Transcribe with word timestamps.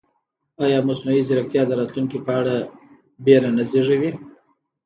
ایا 0.63 0.79
مصنوعي 0.87 1.21
ځیرکتیا 1.27 1.63
د 1.67 1.71
راتلونکي 1.79 2.17
په 2.25 2.31
اړه 2.39 2.55
وېره 3.25 3.49
نه 3.57 3.63
زېږوي؟ 3.71 4.11